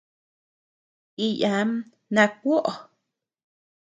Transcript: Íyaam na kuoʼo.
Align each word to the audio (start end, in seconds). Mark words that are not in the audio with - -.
Íyaam 1.25 1.71
na 2.13 2.23
kuoʼo. 2.39 2.71